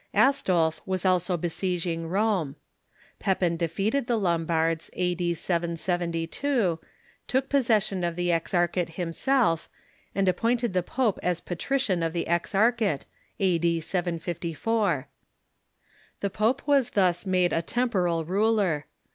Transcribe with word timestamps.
Astolph 0.15 0.81
was 0.83 1.05
also 1.05 1.37
besieging 1.37 2.07
Rome. 2.07 2.55
Pepin 3.19 3.55
de 3.55 3.67
feated 3.67 4.07
the 4.07 4.17
Lombards, 4.17 4.89
a.d, 4.93 5.35
772, 5.35 6.79
took 7.27 7.47
possession 7.49 8.03
of 8.03 8.15
the 8.15 8.31
Exarch 8.31 8.77
ate 8.77 8.89
himself, 8.95 9.69
and 10.15 10.27
appointed 10.27 10.73
the 10.73 10.81
pope 10.81 11.19
as 11.21 11.39
patrician 11.39 12.01
of 12.01 12.13
the 12.13 12.25
Ex 12.27 12.53
archate, 12.53 13.03
A.I). 13.39 13.77
754. 13.79 15.07
The 16.21 16.29
pope 16.31 16.63
was 16.67 16.89
thus 16.89 17.27
made 17.27 17.53
a 17.53 17.61
temporal 17.61 18.25
ruler. 18.25 18.87